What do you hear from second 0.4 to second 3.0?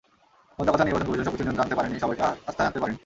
মোদ্দা কথা, নির্বাচন কমিশন সবকিছু নিয়ন্ত্রণে আনতে পারেনি, সবাইকে আস্থায় আনতে পারেনি।